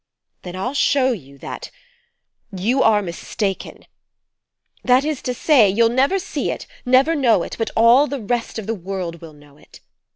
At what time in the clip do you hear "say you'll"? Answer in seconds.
5.35-5.89